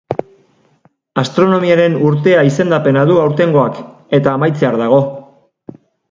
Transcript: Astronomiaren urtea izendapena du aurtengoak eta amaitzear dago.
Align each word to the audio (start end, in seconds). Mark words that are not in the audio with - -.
Astronomiaren 1.23 1.97
urtea 2.07 2.45
izendapena 2.51 3.03
du 3.09 3.17
aurtengoak 3.25 3.77
eta 4.19 4.33
amaitzear 4.39 4.79
dago. 4.83 4.99